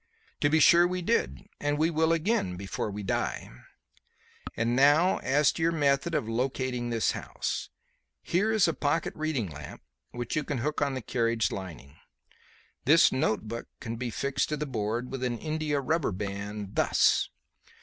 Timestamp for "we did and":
0.87-1.77